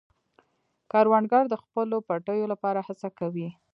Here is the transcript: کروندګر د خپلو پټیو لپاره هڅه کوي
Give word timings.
کروندګر 0.91 1.43
د 1.49 1.55
خپلو 1.63 1.97
پټیو 2.07 2.45
لپاره 2.53 2.79
هڅه 2.87 3.09
کوي 3.19 3.47